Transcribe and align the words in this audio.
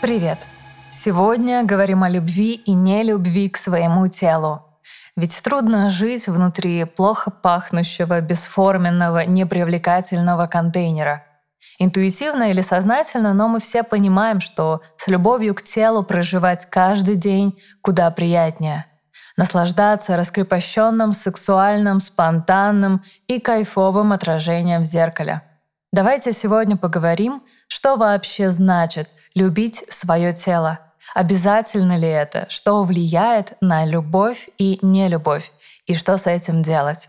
Привет! 0.00 0.38
Сегодня 0.90 1.64
говорим 1.64 2.02
о 2.02 2.08
любви 2.08 2.54
и 2.54 2.72
нелюбви 2.72 3.48
к 3.48 3.56
своему 3.56 4.08
телу. 4.08 4.69
Ведь 5.20 5.38
трудно 5.42 5.90
жить 5.90 6.28
внутри 6.28 6.84
плохо 6.84 7.30
пахнущего, 7.30 8.22
бесформенного, 8.22 9.26
непривлекательного 9.26 10.46
контейнера. 10.46 11.26
Интуитивно 11.78 12.44
или 12.50 12.62
сознательно, 12.62 13.34
но 13.34 13.46
мы 13.46 13.60
все 13.60 13.82
понимаем, 13.82 14.40
что 14.40 14.80
с 14.96 15.08
любовью 15.08 15.54
к 15.54 15.60
телу 15.60 16.02
проживать 16.02 16.64
каждый 16.70 17.16
день 17.16 17.60
куда 17.82 18.10
приятнее. 18.10 18.86
Наслаждаться 19.36 20.16
раскрепощенным, 20.16 21.12
сексуальным, 21.12 22.00
спонтанным 22.00 23.04
и 23.26 23.40
кайфовым 23.40 24.14
отражением 24.14 24.84
в 24.84 24.86
зеркале. 24.86 25.42
Давайте 25.92 26.32
сегодня 26.32 26.78
поговорим, 26.78 27.42
что 27.68 27.96
вообще 27.96 28.50
значит 28.50 29.10
любить 29.34 29.84
свое 29.90 30.32
тело– 30.32 30.78
Обязательно 31.14 31.96
ли 31.96 32.08
это? 32.08 32.46
Что 32.48 32.82
влияет 32.82 33.56
на 33.60 33.84
любовь 33.84 34.48
и 34.58 34.78
нелюбовь? 34.82 35.52
И 35.86 35.94
что 35.94 36.16
с 36.16 36.26
этим 36.26 36.62
делать? 36.62 37.08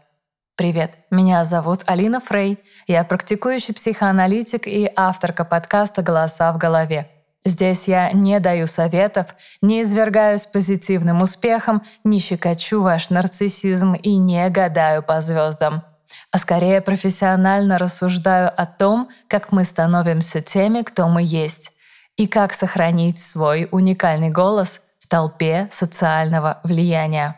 Привет, 0.55 0.93
меня 1.09 1.43
зовут 1.43 1.81
Алина 1.85 2.19
Фрей, 2.19 2.59
я 2.85 3.03
практикующий 3.03 3.73
психоаналитик 3.73 4.67
и 4.67 4.91
авторка 4.95 5.43
подкаста 5.43 6.03
«Голоса 6.03 6.51
в 6.51 6.57
голове». 6.57 7.09
Здесь 7.43 7.87
я 7.87 8.11
не 8.11 8.39
даю 8.39 8.67
советов, 8.67 9.35
не 9.61 9.81
извергаюсь 9.81 10.45
позитивным 10.45 11.23
успехом, 11.23 11.81
не 12.03 12.19
щекочу 12.19 12.83
ваш 12.83 13.09
нарциссизм 13.09 13.93
и 13.93 14.17
не 14.17 14.47
гадаю 14.49 15.01
по 15.01 15.21
звездам 15.21 15.83
а 16.31 16.37
скорее 16.37 16.81
профессионально 16.81 17.77
рассуждаю 17.77 18.51
о 18.55 18.65
том, 18.65 19.09
как 19.27 19.51
мы 19.51 19.63
становимся 19.63 20.41
теми, 20.41 20.81
кто 20.81 21.07
мы 21.07 21.23
есть, 21.23 21.70
и 22.17 22.27
как 22.27 22.53
сохранить 22.53 23.17
свой 23.17 23.67
уникальный 23.71 24.29
голос 24.29 24.81
в 24.99 25.07
толпе 25.07 25.69
социального 25.71 26.59
влияния. 26.63 27.37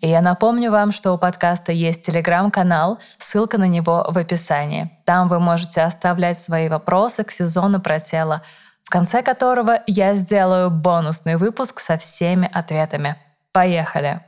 И 0.00 0.08
я 0.08 0.20
напомню 0.20 0.70
вам, 0.70 0.92
что 0.92 1.12
у 1.12 1.18
подкаста 1.18 1.72
есть 1.72 2.04
телеграм-канал, 2.04 2.98
ссылка 3.18 3.58
на 3.58 3.66
него 3.66 4.06
в 4.08 4.18
описании. 4.18 4.90
Там 5.04 5.28
вы 5.28 5.40
можете 5.40 5.82
оставлять 5.82 6.38
свои 6.38 6.68
вопросы 6.68 7.24
к 7.24 7.30
сезону 7.30 7.80
про 7.80 8.00
тело, 8.00 8.42
в 8.82 8.90
конце 8.90 9.22
которого 9.22 9.80
я 9.86 10.14
сделаю 10.14 10.70
бонусный 10.70 11.36
выпуск 11.36 11.80
со 11.80 11.98
всеми 11.98 12.48
ответами. 12.52 13.16
Поехали! 13.52 14.20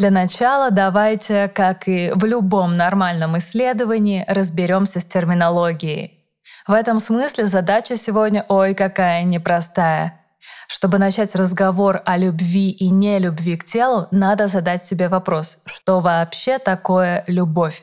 Для 0.00 0.10
начала 0.10 0.70
давайте, 0.70 1.48
как 1.48 1.86
и 1.86 2.10
в 2.14 2.24
любом 2.24 2.74
нормальном 2.74 3.36
исследовании, 3.36 4.24
разберемся 4.26 4.98
с 4.98 5.04
терминологией. 5.04 6.24
В 6.66 6.72
этом 6.72 7.00
смысле 7.00 7.48
задача 7.48 7.98
сегодня 7.98 8.46
ой 8.48 8.74
какая 8.74 9.24
непростая. 9.24 10.18
Чтобы 10.68 10.96
начать 10.96 11.34
разговор 11.34 12.00
о 12.06 12.16
любви 12.16 12.70
и 12.70 12.88
нелюбви 12.88 13.58
к 13.58 13.64
телу, 13.64 14.08
надо 14.10 14.46
задать 14.46 14.82
себе 14.82 15.10
вопрос, 15.10 15.58
что 15.66 16.00
вообще 16.00 16.58
такое 16.58 17.22
любовь? 17.26 17.82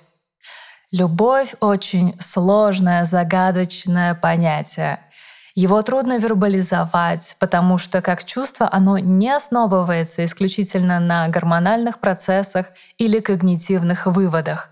Любовь— 0.91 1.53
очень 1.59 2.19
сложное, 2.19 3.05
загадочное 3.05 4.15
понятие. 4.15 5.01
Его 5.57 5.81
трудно 5.81 6.19
вербализовать, 6.19 7.35
потому 7.39 7.79
что 7.79 8.03
как 8.03 8.23
чувство 8.23 8.69
оно 8.71 8.99
не 8.99 9.35
основывается 9.35 10.23
исключительно 10.23 10.99
на 10.99 11.27
гормональных 11.29 11.97
процессах 11.97 12.67
или 12.99 13.19
когнитивных 13.19 14.05
выводах. 14.05 14.69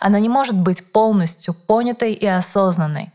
Она 0.00 0.20
не 0.20 0.28
может 0.28 0.54
быть 0.54 0.92
полностью 0.92 1.54
понятой 1.54 2.12
и 2.12 2.24
осознанной. 2.24 3.10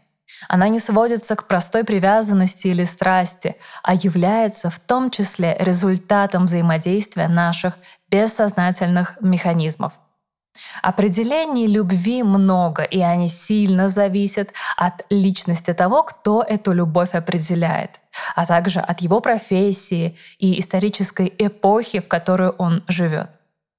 Она 0.49 0.67
не 0.67 0.79
сводится 0.79 1.37
к 1.37 1.47
простой 1.47 1.85
привязанности 1.85 2.67
или 2.67 2.83
страсти, 2.83 3.55
а 3.83 3.93
является 3.93 4.69
в 4.69 4.77
том 4.79 5.09
числе 5.09 5.55
результатом 5.61 6.43
взаимодействия 6.43 7.29
наших 7.29 7.75
бессознательных 8.09 9.17
механизмов. 9.21 9.93
Определений 10.81 11.67
любви 11.67 12.23
много, 12.23 12.83
и 12.83 12.99
они 12.99 13.27
сильно 13.27 13.89
зависят 13.89 14.49
от 14.77 15.05
личности 15.09 15.73
того, 15.73 16.03
кто 16.03 16.43
эту 16.43 16.73
любовь 16.73 17.13
определяет, 17.13 17.99
а 18.35 18.45
также 18.45 18.79
от 18.79 19.01
его 19.01 19.19
профессии 19.19 20.17
и 20.39 20.59
исторической 20.59 21.33
эпохи, 21.37 21.99
в 21.99 22.07
которой 22.07 22.49
он 22.49 22.83
живет. 22.87 23.29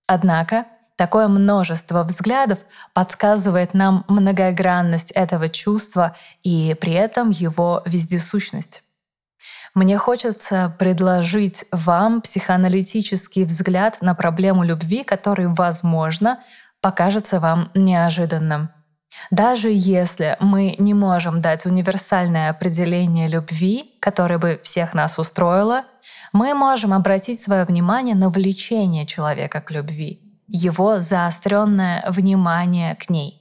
Однако 0.07 0.67
такое 0.97 1.29
множество 1.29 2.03
взглядов 2.03 2.59
подсказывает 2.93 3.75
нам 3.75 4.05
многогранность 4.09 5.11
этого 5.13 5.49
чувства 5.49 6.17
и 6.43 6.77
при 6.81 6.93
этом 6.93 7.31
его 7.31 7.83
вездесущность. 7.87 8.83
Мне 9.75 9.99
хочется 9.99 10.73
предложить 10.79 11.65
вам 11.73 12.21
психоаналитический 12.21 13.43
взгляд 13.43 13.99
на 14.03 14.15
проблему 14.15 14.63
любви, 14.63 15.03
который, 15.03 15.49
возможно, 15.49 16.39
покажется 16.85 17.41
вам 17.41 17.71
неожиданным. 17.75 18.69
Даже 19.31 19.71
если 19.73 20.37
мы 20.39 20.77
не 20.79 20.93
можем 20.93 21.41
дать 21.41 21.65
универсальное 21.65 22.51
определение 22.51 23.27
любви, 23.27 23.97
которое 24.01 24.37
бы 24.39 24.61
всех 24.63 24.93
нас 24.93 25.19
устроило, 25.19 25.85
мы 26.35 26.53
можем 26.53 26.93
обратить 26.93 27.41
свое 27.41 27.65
внимание 27.65 28.15
на 28.15 28.29
влечение 28.29 29.07
человека 29.07 29.63
к 29.63 29.71
любви, 29.71 30.21
его 30.47 31.01
заостренное 31.01 32.05
внимание 32.11 32.97
к 32.97 33.09
ней. 33.09 33.41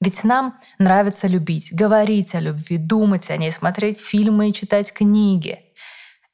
Ведь 0.00 0.24
нам 0.24 0.58
нравится 0.80 1.28
любить, 1.28 1.72
говорить 1.72 2.34
о 2.34 2.40
любви, 2.40 2.76
думать 2.76 3.30
о 3.30 3.36
ней, 3.36 3.52
смотреть 3.52 4.00
фильмы 4.00 4.48
и 4.48 4.52
читать 4.52 4.92
книги. 4.92 5.60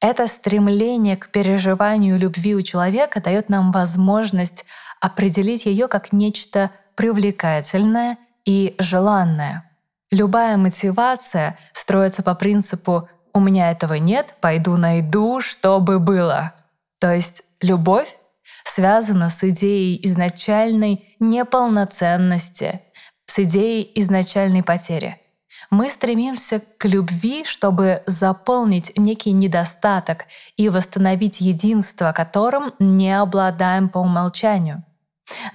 Это 0.00 0.26
стремление 0.26 1.18
к 1.18 1.28
переживанию 1.28 2.18
любви 2.18 2.54
у 2.54 2.62
человека 2.62 3.20
дает 3.20 3.50
нам 3.50 3.72
возможность 3.72 4.64
определить 5.00 5.66
ее 5.66 5.88
как 5.88 6.12
нечто 6.12 6.70
привлекательное 6.94 8.18
и 8.44 8.74
желанное. 8.78 9.70
Любая 10.10 10.56
мотивация 10.56 11.58
строится 11.72 12.22
по 12.22 12.34
принципу 12.34 13.08
«у 13.34 13.40
меня 13.40 13.70
этого 13.70 13.94
нет, 13.94 14.34
пойду 14.40 14.76
найду, 14.76 15.40
чтобы 15.40 15.98
было». 15.98 16.54
То 16.98 17.12
есть 17.12 17.42
любовь 17.60 18.16
связана 18.64 19.28
с 19.28 19.42
идеей 19.42 20.00
изначальной 20.06 21.16
неполноценности, 21.18 22.82
с 23.26 23.38
идеей 23.38 23.90
изначальной 23.96 24.62
потери. 24.62 25.20
Мы 25.70 25.90
стремимся 25.90 26.62
к 26.78 26.86
любви, 26.86 27.44
чтобы 27.44 28.02
заполнить 28.06 28.92
некий 28.96 29.32
недостаток 29.32 30.26
и 30.56 30.68
восстановить 30.68 31.40
единство, 31.40 32.12
которым 32.12 32.72
не 32.78 33.18
обладаем 33.18 33.88
по 33.88 33.98
умолчанию. 33.98 34.84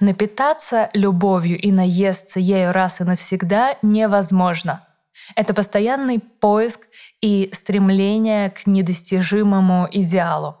Напитаться 0.00 0.90
любовью 0.92 1.58
и 1.58 1.72
наесться 1.72 2.40
ею 2.40 2.72
раз 2.72 3.00
и 3.00 3.04
навсегда 3.04 3.76
невозможно. 3.82 4.86
Это 5.34 5.54
постоянный 5.54 6.18
поиск 6.18 6.80
и 7.20 7.50
стремление 7.52 8.50
к 8.50 8.66
недостижимому 8.66 9.88
идеалу. 9.90 10.56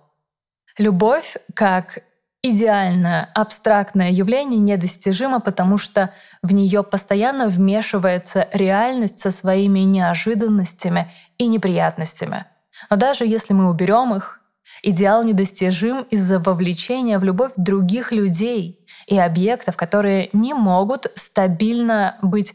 Любовь, 0.78 1.36
как 1.54 1.98
идеальное, 2.42 3.28
абстрактное 3.34 4.10
явление, 4.10 4.58
недостижимо, 4.58 5.40
потому 5.40 5.78
что 5.78 6.12
в 6.42 6.52
нее 6.52 6.82
постоянно 6.82 7.48
вмешивается 7.48 8.48
реальность 8.52 9.20
со 9.20 9.30
своими 9.30 9.80
неожиданностями 9.80 11.10
и 11.38 11.46
неприятностями. 11.46 12.46
Но 12.90 12.96
даже 12.96 13.26
если 13.26 13.52
мы 13.52 13.68
уберем 13.70 14.14
их, 14.14 14.40
Идеал 14.82 15.22
недостижим 15.22 16.02
из-за 16.10 16.38
вовлечения 16.38 17.18
в 17.18 17.24
любовь 17.24 17.52
других 17.56 18.12
людей 18.12 18.84
и 19.06 19.18
объектов, 19.18 19.76
которые 19.76 20.30
не 20.32 20.54
могут 20.54 21.06
стабильно 21.14 22.18
быть 22.22 22.54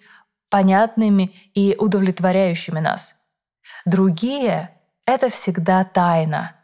понятными 0.50 1.34
и 1.54 1.76
удовлетворяющими 1.78 2.80
нас. 2.80 3.16
Другие— 3.86 4.72
это 5.06 5.30
всегда 5.30 5.84
тайна, 5.84 6.56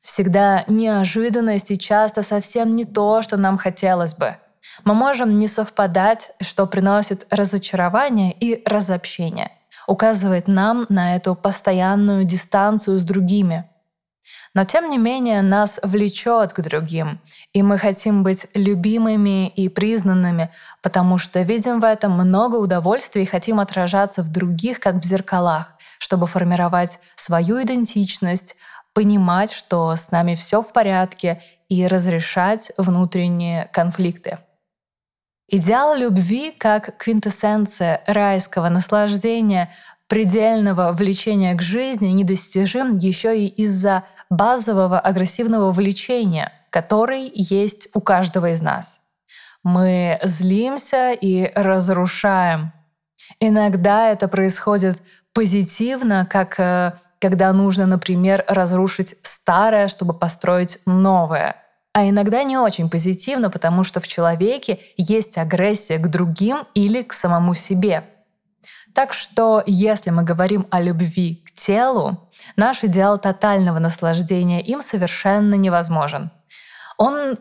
всегда 0.00 0.64
неожиданность 0.66 1.70
и 1.70 1.78
часто 1.78 2.22
совсем 2.22 2.74
не 2.74 2.84
то, 2.84 3.22
что 3.22 3.36
нам 3.36 3.58
хотелось 3.58 4.14
бы. 4.14 4.36
Мы 4.84 4.94
можем 4.94 5.38
не 5.38 5.48
совпадать, 5.48 6.30
что 6.40 6.66
приносит 6.66 7.26
разочарование 7.30 8.32
и 8.32 8.62
разобщение, 8.66 9.52
указывает 9.86 10.48
нам 10.48 10.86
на 10.88 11.16
эту 11.16 11.34
постоянную 11.34 12.24
дистанцию 12.24 12.98
с 12.98 13.04
другими— 13.04 13.68
Но 14.54 14.64
тем 14.64 14.90
не 14.90 14.98
менее 14.98 15.42
нас 15.42 15.78
влечет 15.82 16.52
к 16.52 16.60
другим, 16.60 17.20
и 17.52 17.62
мы 17.62 17.78
хотим 17.78 18.22
быть 18.22 18.46
любимыми 18.54 19.48
и 19.48 19.68
признанными, 19.68 20.50
потому 20.82 21.18
что 21.18 21.42
видим 21.42 21.80
в 21.80 21.84
этом 21.84 22.12
много 22.12 22.56
удовольствия 22.56 23.22
и 23.22 23.26
хотим 23.26 23.60
отражаться 23.60 24.22
в 24.22 24.32
других, 24.32 24.80
как 24.80 24.96
в 24.96 25.04
зеркалах, 25.04 25.74
чтобы 25.98 26.26
формировать 26.26 26.98
свою 27.16 27.62
идентичность, 27.62 28.56
понимать, 28.94 29.52
что 29.52 29.94
с 29.94 30.10
нами 30.10 30.34
все 30.34 30.60
в 30.60 30.72
порядке 30.72 31.40
и 31.68 31.86
разрешать 31.86 32.72
внутренние 32.76 33.66
конфликты. 33.72 34.38
Идеал 35.50 35.96
любви 35.96 36.50
как 36.50 36.98
квинтэссенция 36.98 38.02
райского 38.06 38.68
наслаждения, 38.68 39.72
предельного 40.08 40.92
влечения 40.92 41.54
к 41.54 41.62
жизни 41.62 42.08
недостижим 42.08 42.96
еще 42.98 43.38
и 43.38 43.46
из-за 43.46 44.04
базового 44.30 44.98
агрессивного 45.00 45.70
влечения, 45.72 46.52
который 46.70 47.30
есть 47.34 47.88
у 47.94 48.00
каждого 48.00 48.50
из 48.50 48.60
нас. 48.60 49.00
Мы 49.62 50.18
злимся 50.22 51.12
и 51.12 51.50
разрушаем. 51.54 52.72
Иногда 53.40 54.10
это 54.10 54.28
происходит 54.28 55.02
позитивно, 55.32 56.26
как 56.30 56.58
э, 56.58 56.92
когда 57.20 57.52
нужно, 57.52 57.86
например, 57.86 58.44
разрушить 58.48 59.16
старое, 59.22 59.88
чтобы 59.88 60.14
построить 60.14 60.78
новое. 60.86 61.56
А 61.92 62.08
иногда 62.08 62.44
не 62.44 62.56
очень 62.56 62.88
позитивно, 62.88 63.50
потому 63.50 63.82
что 63.82 64.00
в 64.00 64.06
человеке 64.06 64.78
есть 64.96 65.36
агрессия 65.36 65.98
к 65.98 66.08
другим 66.08 66.66
или 66.74 67.02
к 67.02 67.12
самому 67.12 67.54
себе. 67.54 68.04
Так 68.98 69.12
что, 69.12 69.62
если 69.64 70.10
мы 70.10 70.24
говорим 70.24 70.66
о 70.72 70.80
любви 70.80 71.44
к 71.46 71.52
телу, 71.52 72.28
наш 72.56 72.82
идеал 72.82 73.16
тотального 73.16 73.78
наслаждения 73.78 74.60
им 74.60 74.82
совершенно 74.82 75.54
невозможен. 75.54 76.32
Он 76.96 77.38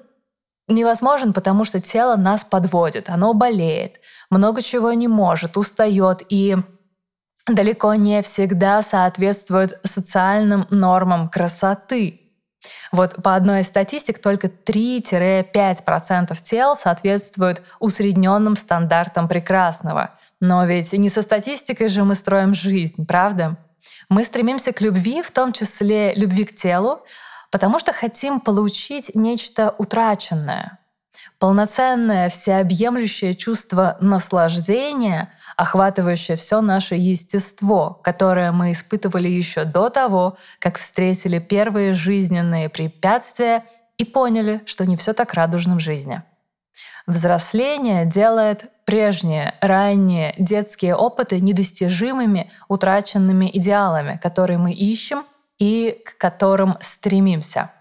невозможен, 0.67 1.33
потому 1.33 1.65
что 1.65 1.81
тело 1.81 2.15
нас 2.15 2.43
подводит, 2.43 3.09
оно 3.09 3.33
болеет, 3.33 4.01
много 4.29 4.61
чего 4.61 4.93
не 4.93 5.07
может, 5.07 5.57
устает 5.57 6.21
и 6.29 6.57
далеко 7.47 7.95
не 7.95 8.21
всегда 8.21 8.83
соответствует 8.83 9.79
социальным 9.83 10.67
нормам 10.69 11.27
красоты. 11.27 12.26
Вот 12.91 13.21
по 13.21 13.35
одной 13.35 13.61
из 13.61 13.67
статистик 13.67 14.19
только 14.19 14.47
3-5% 14.47 16.35
тел 16.41 16.75
соответствуют 16.75 17.61
усредненным 17.79 18.55
стандартам 18.55 19.27
прекрасного. 19.27 20.11
Но 20.39 20.65
ведь 20.65 20.93
не 20.93 21.09
со 21.09 21.21
статистикой 21.21 21.87
же 21.87 22.03
мы 22.03 22.15
строим 22.15 22.53
жизнь, 22.53 23.05
правда? 23.05 23.57
Мы 24.09 24.23
стремимся 24.23 24.71
к 24.71 24.81
любви, 24.81 25.21
в 25.21 25.31
том 25.31 25.53
числе 25.53 26.13
любви 26.13 26.45
к 26.45 26.55
телу, 26.55 27.03
потому 27.51 27.79
что 27.79 27.93
хотим 27.93 28.39
получить 28.39 29.11
нечто 29.15 29.73
утраченное. 29.77 30.79
Полноценное, 31.39 32.29
всеобъемлющее 32.29 33.35
чувство 33.35 33.95
наслаждения, 34.01 35.31
охватывающее 35.55 36.35
все 36.35 36.61
наше 36.61 36.95
естество, 36.95 37.99
которое 38.03 38.51
мы 38.51 38.71
испытывали 38.71 39.27
еще 39.27 39.63
до 39.63 39.89
того, 39.89 40.37
как 40.57 40.79
встретили 40.79 41.37
первые 41.37 41.93
жизненные 41.93 42.69
препятствия 42.69 43.65
и 43.97 44.03
поняли, 44.03 44.63
что 44.65 44.87
не 44.87 44.97
все 44.97 45.13
так 45.13 45.35
радужно 45.35 45.75
в 45.75 45.79
жизни. 45.79 46.23
Взросление 47.05 48.05
делает 48.05 48.71
прежние, 48.85 49.53
ранние 49.61 50.33
детские 50.39 50.95
опыты 50.95 51.39
недостижимыми, 51.39 52.51
утраченными 52.67 53.49
идеалами, 53.53 54.19
которые 54.21 54.57
мы 54.57 54.73
ищем 54.73 55.23
и 55.59 56.01
к 56.03 56.17
которым 56.17 56.77
стремимся. 56.81 57.71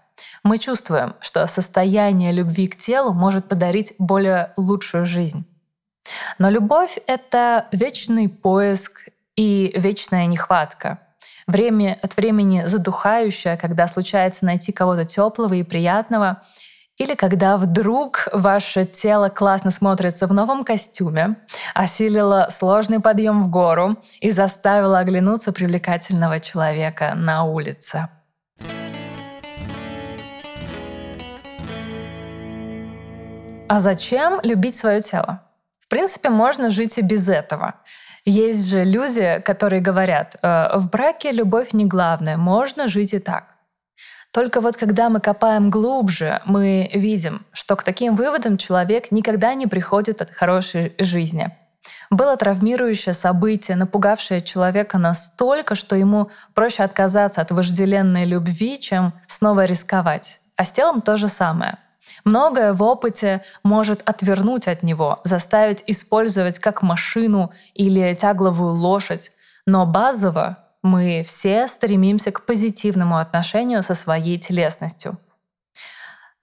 Мы 0.47 0.59
чувствуем, 0.59 1.13
что 1.19 1.45
состояние 1.45 2.31
любви 2.31 2.67
к 2.67 2.77
телу 2.77 3.11
может 3.11 3.49
подарить 3.49 3.93
более 3.99 4.53
лучшую 4.55 5.05
жизнь. 5.05 5.43
Но 6.39 6.49
любовь— 6.49 6.97
это 7.05 7.67
вечный 7.73 8.29
поиск 8.29 9.09
и 9.35 9.73
вечная 9.75 10.25
нехватка. 10.25 10.99
Время 11.47 11.99
от 12.01 12.15
времени 12.15 12.63
задухающее, 12.65 13.57
когда 13.57 13.87
случается 13.87 14.45
найти 14.45 14.71
кого-то 14.71 15.03
теплого 15.03 15.53
и 15.53 15.63
приятного— 15.63 16.41
или 16.97 17.13
когда 17.13 17.57
вдруг 17.57 18.27
ваше 18.33 18.85
тело 18.85 19.29
классно 19.29 19.69
смотрится 19.69 20.25
в 20.25 20.33
новом 20.33 20.63
костюме, 20.63 21.35
осилило 21.75 22.47
сложный 22.49 22.99
подъем 22.99 23.43
в 23.43 23.49
гору 23.49 23.97
и 24.19 24.31
заставило 24.31 24.97
оглянуться 24.97 25.51
привлекательного 25.51 26.39
человека 26.39 27.13
на 27.13 27.43
улице. 27.43 28.09
А 33.69 33.79
зачем 33.79 34.39
любить 34.43 34.79
свое 34.79 35.01
тело? 35.01 35.41
В 35.79 35.89
принципе, 35.89 36.29
можно 36.29 36.69
жить 36.69 36.97
и 36.97 37.01
без 37.01 37.27
этого. 37.27 37.75
Есть 38.23 38.69
же 38.69 38.85
люди, 38.85 39.41
которые 39.43 39.81
говорят, 39.81 40.37
э, 40.41 40.77
в 40.77 40.89
браке 40.89 41.31
любовь 41.31 41.73
не 41.73 41.85
главное, 41.85 42.37
можно 42.37 42.87
жить 42.87 43.13
и 43.13 43.19
так. 43.19 43.55
Только 44.31 44.61
вот 44.61 44.77
когда 44.77 45.09
мы 45.09 45.19
копаем 45.19 45.69
глубже, 45.69 46.41
мы 46.45 46.89
видим, 46.93 47.45
что 47.51 47.75
к 47.75 47.83
таким 47.83 48.15
выводам 48.15 48.57
человек 48.57 49.11
никогда 49.11 49.53
не 49.53 49.67
приходит 49.67 50.21
от 50.21 50.31
хорошей 50.31 50.93
жизни. 50.99 51.51
Было 52.09 52.37
травмирующее 52.37 53.13
событие, 53.13 53.75
напугавшее 53.75 54.41
человека 54.41 54.97
настолько, 54.97 55.75
что 55.75 55.95
ему 55.95 56.29
проще 56.53 56.83
отказаться 56.83 57.41
от 57.41 57.51
вожделенной 57.51 58.25
любви, 58.25 58.79
чем 58.79 59.13
снова 59.27 59.65
рисковать. 59.65 60.39
А 60.55 60.63
с 60.63 60.71
телом 60.71 61.01
то 61.01 61.17
же 61.17 61.27
самое. 61.27 61.77
Многое 62.23 62.73
в 62.73 62.83
опыте 62.83 63.43
может 63.63 64.01
отвернуть 64.09 64.67
от 64.67 64.83
него, 64.83 65.19
заставить 65.23 65.83
использовать 65.87 66.59
как 66.59 66.81
машину 66.81 67.51
или 67.73 68.13
тягловую 68.13 68.73
лошадь. 68.73 69.31
Но 69.65 69.85
базово 69.85 70.57
мы 70.83 71.23
все 71.25 71.67
стремимся 71.67 72.31
к 72.31 72.45
позитивному 72.45 73.17
отношению 73.17 73.83
со 73.83 73.93
своей 73.93 74.37
телесностью. 74.37 75.17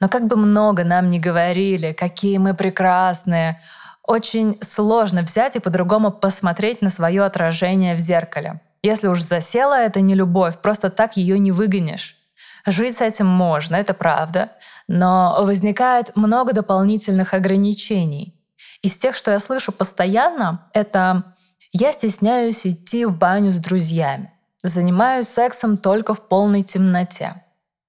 Но 0.00 0.08
как 0.08 0.26
бы 0.26 0.37
много 0.37 0.84
нам 0.84 1.08
ни 1.08 1.19
говорили, 1.19 1.93
какие 1.93 2.38
мы 2.38 2.55
прекрасные, 2.55 3.61
очень 4.02 4.58
сложно 4.61 5.22
взять 5.22 5.56
и 5.56 5.61
по-другому 5.61 6.11
посмотреть 6.11 6.82
на 6.82 6.90
свое 6.90 7.22
отражение 7.25 7.94
в 7.94 7.99
зеркале. 7.99 8.61
Если 8.82 9.06
уж 9.06 9.22
засела 9.22 9.81
это 9.81 10.02
не 10.02 10.14
любовь, 10.14 10.58
просто 10.58 10.90
так 10.90 11.16
ее 11.16 11.38
не 11.38 11.52
выгонишь. 11.52 12.19
Жить 12.66 12.96
с 12.99 13.00
этим 13.00 13.26
можно, 13.26 13.76
это 13.76 13.93
правда, 13.93 14.52
но 14.88 15.37
возникает 15.40 16.16
много 16.16 16.52
дополнительных 16.52 17.34
ограничений. 17.34 18.35
Из 18.83 18.94
тех, 18.94 19.14
что 19.14 19.30
я 19.30 19.38
слышу 19.38 19.71
постоянно, 19.73 20.68
это 20.73 21.35
я 21.73 21.92
стесняюсь 21.92 22.66
идти 22.66 23.04
в 23.04 23.16
баню 23.16 23.50
с 23.50 23.56
друзьями. 23.56 24.33
Занимаюсь 24.62 25.28
сексом 25.28 25.76
только 25.76 26.14
в 26.14 26.26
полной 26.28 26.62
темноте. 26.62 27.43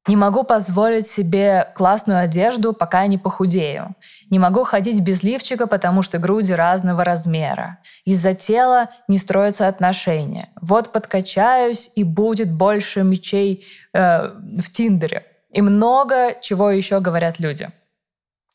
Не 0.07 0.15
могу 0.15 0.43
позволить 0.43 1.07
себе 1.07 1.71
классную 1.74 2.19
одежду, 2.19 2.74
пока 2.74 3.07
не 3.07 3.17
похудею. 3.17 3.95
Не 4.29 4.38
могу 4.38 4.63
ходить 4.63 5.01
без 5.01 5.24
лифчика, 5.24 5.65
потому 5.65 6.03
что 6.03 6.19
груди 6.19 6.53
разного 6.53 7.03
размера. 7.03 7.79
Из-за 8.03 8.35
тела 8.35 8.89
не 9.07 9.17
строятся 9.17 9.67
отношения. 9.67 10.50
Вот 10.62 10.91
подкачаюсь, 10.91 11.91
и 11.95 12.03
будет 12.03 12.51
больше 12.51 13.01
мечей 13.03 13.65
э, 13.93 14.27
в 14.27 14.71
Тиндере. 14.71 15.25
И 15.51 15.62
много 15.62 16.35
чего 16.41 16.69
еще 16.69 17.00
говорят 17.00 17.39
люди. 17.39 17.69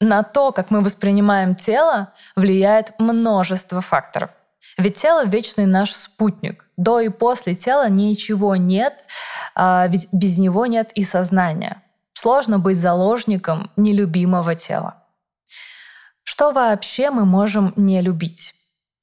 На 0.00 0.22
то, 0.22 0.52
как 0.52 0.70
мы 0.70 0.82
воспринимаем 0.82 1.54
тело, 1.56 2.12
влияет 2.36 2.94
множество 2.98 3.80
факторов. 3.80 4.30
Ведь 4.78 5.00
тело— 5.00 5.24
вечный 5.26 5.66
наш 5.66 5.92
спутник. 5.92 6.66
До 6.76 7.00
и 7.00 7.08
после 7.08 7.54
тела 7.54 7.88
ничего 7.88 8.56
нет, 8.56 9.04
а 9.54 9.86
ведь 9.88 10.08
без 10.12 10.38
него 10.38 10.66
нет 10.66 10.92
и 10.94 11.04
сознания. 11.04 11.82
Сложно 12.14 12.58
быть 12.58 12.78
заложником 12.78 13.70
нелюбимого 13.76 14.54
тела. 14.54 15.04
Что 16.22 16.52
вообще 16.52 17.10
мы 17.10 17.24
можем 17.24 17.72
не 17.76 18.00
любить? 18.00 18.54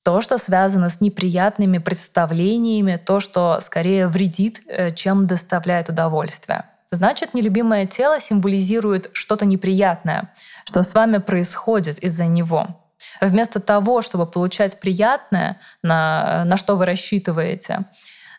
То, 0.04 0.22
что 0.22 0.38
связано 0.38 0.90
с 0.90 1.02
неприятными 1.02 1.80
представлениями, 1.80 2.96
то, 2.96 3.20
что 3.20 3.60
скорее 3.60 4.08
вредит, 4.08 4.62
э, 4.68 4.94
чем 4.94 5.28
доставляет 5.28 5.90
удовольствие. 5.90 6.66
Значит, 6.92 7.34
нелюбимое 7.34 7.86
тело 7.86 8.20
символизирует 8.20 9.10
что-то 9.12 9.46
неприятное, 9.46 10.34
что 10.64 10.84
с 10.84 10.94
вами 10.94 11.18
происходит 11.18 12.00
из-за 12.00 12.26
него. 12.28 12.87
Вместо 13.22 13.60
того, 13.60 14.02
чтобы 14.02 14.26
получать 14.26 14.80
приятное, 14.80 15.60
на, 15.82 16.44
на 16.46 16.58
что 16.58 16.76
вы 16.76 16.86
рассчитываете, 16.86 17.86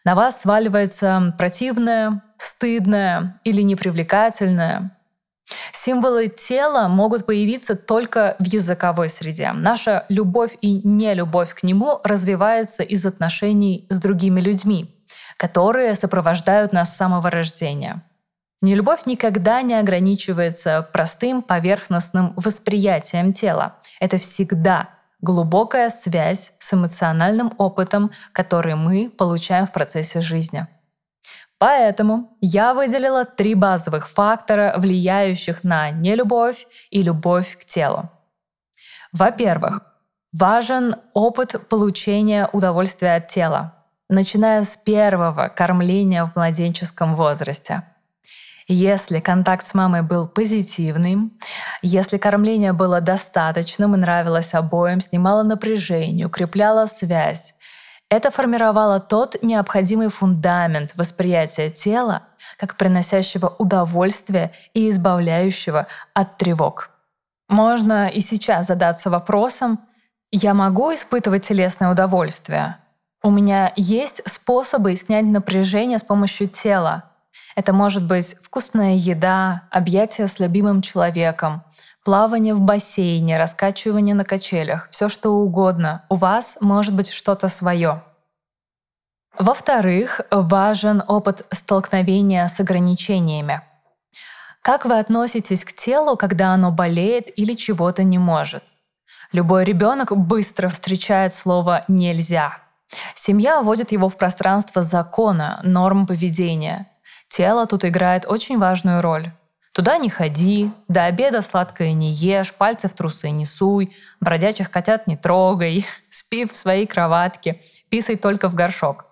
на 0.04 0.14
вас 0.14 0.40
сваливается 0.40 1.35
противное, 1.37 2.23
стыдное 2.38 3.40
или 3.44 3.62
непривлекательное. 3.62 4.92
Символы 5.73 6.28
тела 6.28 6.88
могут 6.88 7.26
появиться 7.26 7.75
только 7.75 8.37
в 8.38 8.44
языковой 8.44 9.08
среде. 9.08 9.52
Наша 9.52 10.04
любовь 10.08 10.56
и 10.61 10.87
нелюбовь 10.87 11.54
к 11.54 11.62
нему 11.62 12.00
развивается 12.04 12.82
из 12.82 13.06
отношений 13.06 13.87
с 13.88 13.99
другими 13.99 14.40
людьми, 14.40 14.94
которые 15.37 15.94
сопровождают 15.94 16.73
нас 16.73 16.92
с 16.92 16.97
самого 16.97 17.30
рождения. 17.30 18.02
Нелюбовь 18.60 19.06
никогда 19.06 19.62
не 19.62 19.74
ограничивается 19.74 20.88
простым 20.92 21.42
поверхностным 21.42 22.32
восприятием 22.34 23.32
тела. 23.32 23.76
Это 24.00 24.16
всегда 24.18 24.90
глубокая 25.20 25.90
связь 25.90 26.52
с 26.58 26.72
эмоциональным 26.74 27.52
опытом, 27.56 28.10
который 28.32 28.74
мы 28.74 29.10
получаем 29.10 29.66
в 29.66 29.72
процессе 29.72 30.20
жизни. 30.20 30.66
Поэтому 31.58 32.36
я 32.40 32.74
выделила 32.74 33.24
три 33.24 33.54
базовых 33.54 34.08
фактора, 34.08 34.74
влияющих 34.76 35.62
на 35.62 35.90
нелюбовь 35.90 36.66
и 36.90 37.02
любовь 37.02 37.58
к 37.58 37.64
телу. 37.64 38.10
Во-первых, 39.12 39.82
важен 40.32 40.96
опыт 41.14 41.68
получения 41.68 42.48
удовольствия 42.52 43.16
от 43.16 43.28
тела, 43.28 43.74
начиная 44.08 44.64
с 44.64 44.76
первого 44.76 45.48
кормления 45.48 46.24
в 46.24 46.34
младенческом 46.34 47.14
возрасте– 47.14 47.84
если 48.68 49.20
контакт 49.20 49.66
с 49.66 49.75
мамой 49.75 50.02
был 50.02 50.28
позитивным, 50.28 51.32
если 51.82 52.18
кормление 52.18 52.72
было 52.72 53.00
достаточным 53.00 53.94
и 53.94 53.98
нравилось 53.98 54.54
обоим, 54.54 55.00
снимало 55.00 55.42
напряжение, 55.42 56.26
укрепляло 56.26 56.87
связь, 56.87 57.54
это 58.10 58.30
формировало 58.30 59.00
тот 59.00 59.37
необходимый 59.42 60.08
фундамент 60.08 60.94
восприятия 60.96 61.70
тела 61.70 62.22
как 62.56 62.76
приносящего 62.76 63.54
удовольствие 63.58 64.52
и 64.72 64.88
избавляющего 64.88 65.87
от 66.14 66.37
тревог. 66.38 66.90
Можно 67.48 68.08
и 68.08 68.20
сейчас 68.20 68.66
задаться 68.66 69.10
вопросом, 69.10 69.78
я 70.30 70.52
могу 70.54 70.94
испытывать 70.94 71.46
телесное 71.46 71.90
удовольствие? 71.90 72.76
У 73.22 73.30
меня 73.30 73.72
есть 73.76 74.22
способы 74.26 74.94
снять 74.96 75.25
напряжение 75.25 75.98
с 75.98 76.02
помощью 76.02 76.48
тела, 76.48 77.07
это 77.56 77.73
может 77.73 78.06
быть 78.06 78.37
вкусная 78.42 78.94
еда, 78.94 79.62
объятия 79.70 80.26
с 80.26 80.38
любимым 80.38 80.82
человеком, 80.82 81.64
плавание 82.04 82.54
в 82.54 82.61
бассейне, 82.61 83.38
раскачивание 83.38 84.14
на 84.14 84.25
качелях, 84.25 84.88
все 84.90 85.08
что 85.08 85.30
угодно. 85.30 86.04
У 86.08 86.14
вас 86.14 86.56
может 86.61 86.94
быть 86.94 87.11
что-то 87.11 87.49
свое. 87.49 88.02
Во-вторых, 89.38 90.20
важен 90.30 91.02
опыт 91.06 91.47
столкновения 91.52 92.47
с 92.49 92.58
ограничениями. 92.58 93.62
Как 94.62 94.85
вы 94.85 94.99
относитесь 94.99 95.64
к 95.64 95.73
телу, 95.73 96.16
когда 96.16 96.52
оно 96.52 96.70
болеет 96.73 97.26
или 97.38 97.54
чего-то 97.54 98.02
не 98.02 98.18
может? 98.18 98.64
Любой 99.32 99.64
ребенок 99.64 100.16
быстро 100.16 100.68
встречает 100.68 101.35
слово 101.35 101.85
«нельзя». 101.88 102.58
Семья 103.14 103.62
вводит 103.62 103.92
его 103.92 104.08
в 104.08 104.16
пространство 104.16 104.82
закона, 104.82 105.61
норм 105.62 106.06
поведения. 106.06 106.87
Тело 107.28 107.66
тут 107.66 107.85
играет 107.85 108.25
очень 108.26 108.58
важную 108.58 109.02
роль. 109.02 109.30
Туда 109.73 109.97
не 109.99 110.11
ходи, 110.11 110.73
до 110.88 111.04
обеда 111.04 111.40
сладкое 111.40 111.92
не 111.92 112.12
ешь, 112.12 112.52
пальцы 112.52 112.88
в 112.88 112.94
трусы 112.94 113.30
не 113.30 113.44
суй, 113.44 113.94
бродячих 114.20 114.70
котят 114.70 115.06
не 115.06 115.16
трогай, 115.16 115.87
спи 116.11 116.47
в 116.47 116.52
своей 116.52 116.87
кроватке, 116.87 117.61
писай 117.88 118.16
только 118.16 118.49
в 118.49 118.54
горшок. 118.54 119.06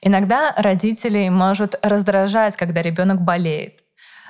Иногда 0.00 0.52
родителей 0.56 1.30
может 1.30 1.74
раздражать, 1.82 2.56
когда 2.56 2.82
ребенок 2.82 3.22
болеет. 3.22 3.80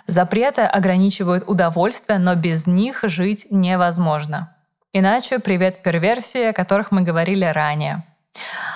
Запреты 0.06 0.62
ограничивают 0.62 1.44
удовольствие, 1.46 2.18
но 2.18 2.34
без 2.34 2.66
них 2.66 3.00
жить 3.02 3.48
невозможно. 3.50 4.56
Иначе 4.92 5.38
привет 5.38 5.82
перверсии, 5.82 6.44
о 6.44 6.52
которых 6.52 6.92
мы 6.92 7.02
говорили 7.02 7.44
ранее. 7.44 8.04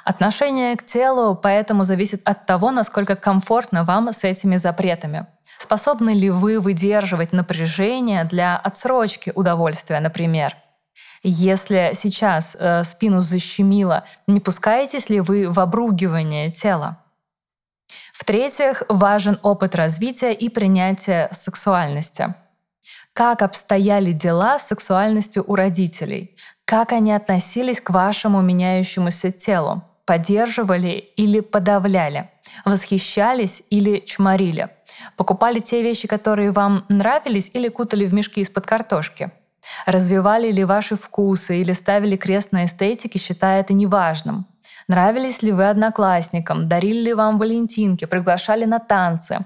Отношение 0.04 0.76
к 0.76 0.84
телу 0.84 1.34
поэтому 1.34 1.84
зависит 1.84 2.20
от 2.24 2.46
того, 2.46 2.70
насколько 2.70 3.16
комфортно 3.16 3.84
вам 3.84 4.12
с 4.12 4.24
этими 4.24 4.56
запретами. 4.56 5.26
Способны 5.58 6.10
ли 6.10 6.30
вы 6.30 6.60
выдерживать 6.60 7.32
напряжение 7.32 8.24
для 8.24 8.56
отсрочки 8.56 9.32
удовольствия, 9.34 10.00
например? 10.00 10.56
Если 11.24 11.92
сейчас 11.94 12.56
э, 12.58 12.84
спину 12.84 13.22
защемило, 13.22 14.04
не 14.26 14.40
пускаетесь 14.40 15.08
ли 15.08 15.20
вы 15.20 15.50
в 15.50 15.58
обругивание 15.58 16.50
тела? 16.50 16.98
В-третьих, 18.12 18.82
важен 18.88 19.38
опыт 19.42 19.74
развития 19.74 20.32
и 20.32 20.48
принятия 20.48 21.28
сексуальности. 21.32 22.34
Как 23.12 23.42
обстояли 23.42 24.12
дела 24.12 24.58
с 24.58 24.68
сексуальностью 24.68 25.42
у 25.46 25.56
родителей? 25.56 26.36
Как 26.68 26.92
они 26.92 27.12
относились 27.12 27.80
к 27.80 27.88
вашему 27.88 28.42
меняющемуся 28.42 29.32
телу? 29.32 29.82
Поддерживали 30.04 31.02
или 31.16 31.40
подавляли? 31.40 32.28
Восхищались 32.66 33.62
или 33.70 34.00
чморили? 34.00 34.68
Покупали 35.16 35.60
те 35.60 35.82
вещи, 35.82 36.06
которые 36.06 36.50
вам 36.50 36.84
нравились 36.90 37.50
или 37.54 37.68
кутали 37.68 38.04
в 38.04 38.12
мешки 38.12 38.42
из-под 38.42 38.66
картошки? 38.66 39.30
Развивали 39.86 40.52
ли 40.52 40.62
ваши 40.62 40.96
вкусы 40.96 41.58
или 41.62 41.72
ставили 41.72 42.16
крест 42.16 42.52
на 42.52 42.66
эстетике, 42.66 43.18
считая 43.18 43.62
это 43.62 43.72
неважным? 43.72 44.46
Нравились 44.88 45.40
ли 45.40 45.52
вы 45.52 45.70
одноклассникам? 45.70 46.68
Дарили 46.68 47.00
ли 47.00 47.14
вам 47.14 47.38
валентинки? 47.38 48.04
Приглашали 48.04 48.66
на 48.66 48.78
танцы? 48.78 49.38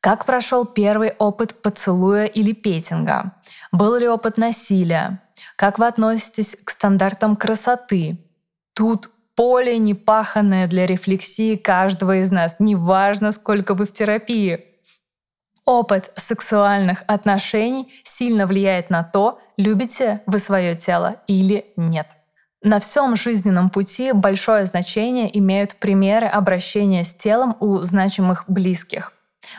Как 0.00 0.26
прошел 0.26 0.66
первый 0.66 1.12
опыт 1.18 1.62
поцелуя 1.62 2.26
или 2.26 2.52
петинга? 2.52 3.32
Был 3.72 3.96
ли 3.96 4.06
опыт 4.06 4.36
насилия? 4.36 5.20
Как 5.60 5.78
вы 5.78 5.88
относитесь 5.88 6.56
к 6.64 6.70
стандартам 6.70 7.36
красоты? 7.36 8.16
Тут 8.74 9.10
поле 9.36 9.76
непаханное 9.76 10.66
для 10.66 10.86
рефлексии 10.86 11.54
каждого 11.54 12.16
из 12.22 12.30
нас, 12.30 12.56
неважно, 12.60 13.30
сколько 13.30 13.74
вы 13.74 13.84
в 13.84 13.92
терапии. 13.92 14.64
Опыт 15.66 16.12
сексуальных 16.16 17.04
отношений 17.06 17.92
сильно 18.04 18.46
влияет 18.46 18.88
на 18.88 19.04
то, 19.04 19.38
любите 19.58 20.22
вы 20.24 20.38
свое 20.38 20.76
тело 20.76 21.16
или 21.26 21.66
нет. 21.76 22.06
На 22.62 22.80
всем 22.80 23.14
жизненном 23.14 23.68
пути 23.68 24.12
большое 24.12 24.64
значение 24.64 25.38
имеют 25.38 25.76
примеры 25.76 26.26
обращения 26.26 27.04
с 27.04 27.12
телом 27.12 27.54
у 27.60 27.76
значимых 27.82 28.44
близких. 28.48 29.12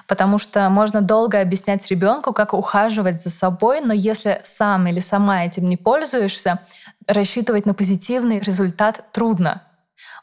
Потому 0.08 0.38
что 0.38 0.70
можно 0.70 1.02
долго 1.02 1.40
объяснять 1.42 1.88
ребенку, 1.90 2.34
как 2.34 2.54
ухаживать 2.54 3.22
за 3.22 3.30
собой, 3.30 3.82
но 3.82 3.94
если 3.94 4.42
сам 4.44 4.88
или 4.88 5.00
сама 5.00 5.46
этим 5.46 5.70
не 5.70 5.78
пользуешься, 5.78 6.60
рассчитывать 7.08 7.66
на 7.66 7.74
позитивный 7.74 8.40
результат 8.40 9.06
трудно. 9.12 9.64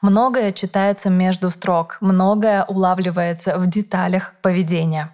Многое 0.01 0.53
читается 0.53 1.11
между 1.11 1.51
строк, 1.51 1.99
многое 2.01 2.65
улавливается 2.65 3.59
в 3.59 3.67
деталях 3.67 4.35
поведения. 4.43 5.13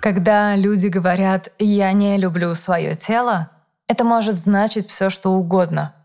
Когда 0.00 0.54
люди 0.54 0.86
говорят 0.86 1.48
«я 1.58 1.90
не 1.92 2.16
люблю 2.16 2.54
свое 2.54 2.94
тело», 2.94 3.50
это 3.88 4.04
может 4.04 4.36
значить 4.36 4.88
все, 4.88 5.10
что 5.10 5.32
угодно. 5.32 5.95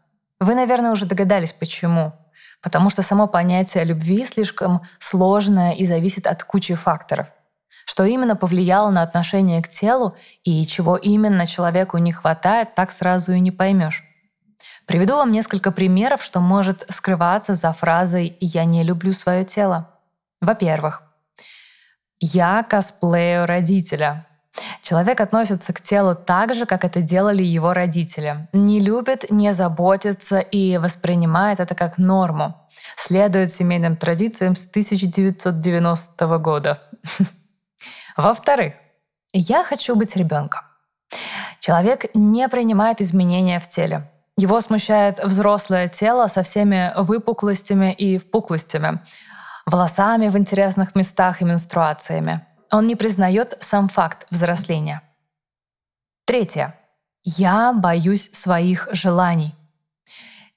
Вы, 0.41 0.55
наверное, 0.55 0.89
уже 0.91 1.05
догадались, 1.05 1.53
почему. 1.53 2.13
Потому 2.63 2.89
что 2.89 3.03
само 3.03 3.27
понятие 3.27 3.83
любви 3.83 4.25
слишком 4.25 4.81
сложное 4.98 5.74
и 5.74 5.86
зависит 5.86 6.25
от 6.25 6.43
кучи 6.43 6.74
факторов. 6.74 7.27
Что 7.86 8.05
именно 8.05 8.36
повлияло 8.36 8.89
на 8.89 9.03
отношение 9.03 9.62
к 9.62 9.69
телу 9.69 10.17
и 10.43 10.65
чего 10.65 10.98
именно 10.98 11.45
человеку 11.45 12.00
не 12.00 12.12
хватает, 12.12 12.74
так 12.74 12.89
сразу 12.89 13.33
и 13.33 13.39
не 13.39 13.51
поймешь. 13.51 14.03
Приведу 14.88 15.13
вам 15.13 15.31
несколько 15.31 15.71
примеров, 15.71 16.24
что 16.24 16.39
может 16.39 16.86
скрываться 16.89 17.53
за 17.53 17.71
фразой 17.71 18.36
«я 18.39 18.65
не 18.65 18.81
люблю 18.81 19.13
свое 19.13 19.45
тело». 19.45 19.91
Во-первых, 20.41 21.03
«я 22.19 22.63
косплею 22.63 23.45
родителя», 23.45 24.25
Человек 24.82 25.22
относится 25.22 25.74
к 25.74 25.82
телу 25.82 26.15
так 26.15 26.53
же, 26.53 26.65
как 26.65 26.86
это 26.86 27.01
делали 27.01 27.44
его 27.44 27.74
родители. 27.74 28.48
Не 28.53 28.80
любит, 28.80 29.30
не 29.30 29.53
заботится 29.53 30.39
и 30.39 30.77
воспринимает 30.77 31.60
это 31.60 31.75
как 31.75 31.98
норму. 31.98 32.56
Следует 32.98 33.53
семейным 33.53 33.96
традициям 33.98 34.56
с 34.56 34.68
1990 34.68 36.38
года. 36.38 36.82
Во-вторых, 38.18 38.74
я 39.34 39.63
хочу 39.63 39.96
быть 39.96 40.15
ребенком. 40.15 40.62
Человек 41.60 42.06
не 42.13 42.48
принимает 42.50 43.01
изменения 43.01 43.60
в 43.60 43.70
теле. 43.70 44.10
Его 44.38 44.60
смущает 44.62 45.24
взрослое 45.24 45.88
тело 45.88 46.27
со 46.27 46.41
всеми 46.41 46.91
выпуклостями 46.96 47.94
и 47.94 48.18
впуклостями, 48.18 49.00
волосами 49.65 50.30
в 50.30 50.38
интересных 50.38 50.96
местах 50.96 51.41
и 51.41 51.46
менструациями. 51.46 52.46
Он 52.72 52.88
не 52.88 52.96
признает 52.96 53.58
сам 53.60 53.90
факт 53.90 54.25
взросления. 54.30 55.01
Третье. 56.25 56.75
Я 57.24 57.74
боюсь 57.74 58.32
своих 58.32 58.88
желаний. 58.94 59.54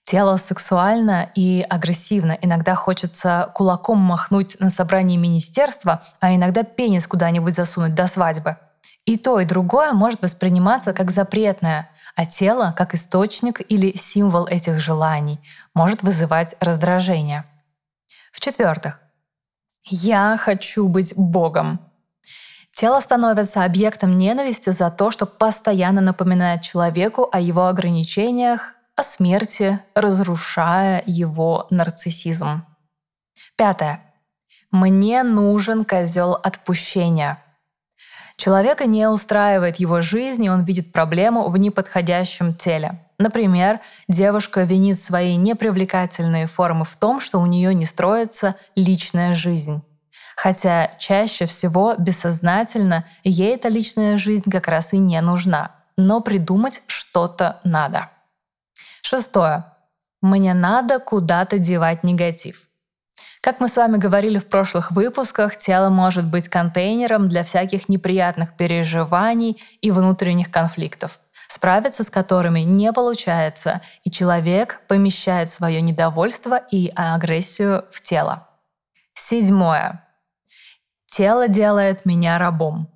Тело 0.05 0.37
сексуально 0.37 1.31
и 1.35 1.67
агрессивно. 1.69 2.39
Иногда 2.41 2.75
хочется 2.75 3.51
кулаком 3.55 3.99
махнуть 3.99 4.61
на 4.61 4.71
собрании 4.71 5.17
министерства, 5.17 6.03
а 6.21 6.35
иногда 6.35 6.63
пенис 6.63 7.07
куда-нибудь 7.07 7.55
засунуть 7.55 7.95
до 7.95 8.07
свадьбы. 8.07 8.59
И 9.07 9.17
то, 9.17 9.41
и 9.41 9.45
другое 9.45 9.93
может 9.93 10.23
восприниматься 10.23 10.93
как 10.93 11.11
запретное, 11.11 11.91
а 12.17 12.27
тело, 12.27 12.75
как 12.77 12.95
источник 12.95 13.61
или 13.69 13.97
символ 13.97 14.47
этих 14.47 14.79
желаний, 14.79 15.41
может 15.75 16.03
вызывать 16.03 16.55
раздражение. 16.61 17.45
В-четвертых, 18.33 19.01
я 19.85 20.37
хочу 20.39 20.87
быть 20.89 21.15
Богом. 21.17 21.81
Тело 22.75 22.99
становится 22.99 23.65
объектом 23.65 24.19
ненависти 24.19 24.71
за 24.71 24.91
то, 24.91 25.13
что 25.13 25.27
постоянно 25.27 26.01
напоминает 26.01 26.63
человеку 26.63 27.29
о 27.31 27.39
его 27.39 27.69
ограничениях, 27.69 28.75
о 28.97 29.05
смерти, 29.05 29.79
разрушая 29.95 31.01
его 31.07 31.69
нарциссизм. 31.71 32.65
Пятое. 33.57 34.01
Мне 34.73 35.23
нужен 35.23 35.85
козел 35.85 36.33
отпущения. 36.33 37.39
Человека 38.37 38.87
не 38.87 39.09
устраивает 39.09 39.77
его 39.77 40.01
жизнь, 40.01 40.45
и 40.45 40.51
он 40.51 40.65
видит 40.65 40.91
проблему 40.93 41.47
в 41.47 41.57
неподходящем 41.57 42.55
теле. 42.55 42.99
Например, 43.19 43.79
девушка 44.09 44.63
винит 44.63 45.01
свои 45.01 45.37
непривлекательные 45.37 46.49
формы 46.49 46.85
в 46.85 46.97
том, 46.97 47.21
что 47.21 47.39
у 47.39 47.47
нее 47.47 47.73
не 47.73 47.85
строится 47.85 48.57
личная 48.75 49.33
жизнь. 49.33 49.85
Хотя 50.37 50.93
чаще 50.99 51.47
всего 51.47 51.95
бессознательно 51.97 53.05
ей 53.23 53.55
эта 53.55 53.69
личная 53.69 54.17
жизнь 54.17 54.51
как 54.51 54.69
раз 54.69 54.93
и 54.93 54.99
не 54.99 55.21
нужна. 55.21 55.73
Но 55.97 56.21
придумать 56.21 56.83
что-то 56.87 57.61
надо. 57.65 58.11
Шестое. 59.03 59.65
Мне 60.21 60.55
надо 60.55 60.99
куда-то 60.99 61.59
девать 61.59 62.03
негатив. 62.03 62.69
Как 63.45 63.61
мы 63.61 63.69
с 63.69 63.77
вами 63.77 63.99
говорили 63.99 64.39
в 64.39 64.49
прошлых 64.49 64.91
выпусках, 64.91 65.59
тело 65.59 65.91
может 65.91 66.25
быть 66.25 66.49
контейнером 66.49 67.29
для 67.29 67.45
всяких 67.45 67.91
неприятных 67.91 68.57
переживаний 68.57 69.63
и 69.83 69.91
внутренних 69.91 70.51
конфликтов, 70.51 71.21
справиться 71.49 72.05
с 72.05 72.09
которыми 72.09 72.61
не 72.61 72.91
получается, 72.91 73.83
и 74.03 74.11
человек 74.11 74.81
помещает 74.89 75.51
свое 75.51 75.83
недовольство 75.83 76.57
и 76.57 76.91
агрессию 76.97 77.85
в 77.93 78.01
тело. 78.01 78.49
Седьмое. 79.13 80.04
Тело 81.17 81.47
делает 81.47 82.05
меня 82.07 82.39
рабом. 82.39 82.89